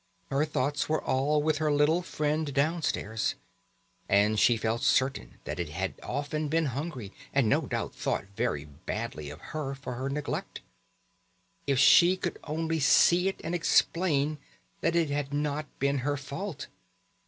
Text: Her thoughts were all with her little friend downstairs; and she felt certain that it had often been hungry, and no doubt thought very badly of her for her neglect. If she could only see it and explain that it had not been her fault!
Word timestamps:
Her 0.31 0.45
thoughts 0.45 0.89
were 0.89 1.03
all 1.03 1.43
with 1.43 1.59
her 1.59 1.71
little 1.71 2.01
friend 2.01 2.51
downstairs; 2.55 3.35
and 4.09 4.39
she 4.39 4.57
felt 4.57 4.81
certain 4.81 5.37
that 5.43 5.59
it 5.59 5.69
had 5.69 5.93
often 6.01 6.47
been 6.47 6.65
hungry, 6.73 7.13
and 7.31 7.47
no 7.47 7.61
doubt 7.67 7.93
thought 7.93 8.25
very 8.35 8.65
badly 8.65 9.29
of 9.29 9.39
her 9.53 9.75
for 9.75 9.93
her 9.93 10.09
neglect. 10.09 10.61
If 11.67 11.77
she 11.77 12.17
could 12.17 12.39
only 12.45 12.79
see 12.79 13.27
it 13.27 13.39
and 13.43 13.53
explain 13.53 14.39
that 14.79 14.95
it 14.95 15.11
had 15.11 15.35
not 15.35 15.67
been 15.77 15.99
her 15.99 16.17
fault! 16.17 16.65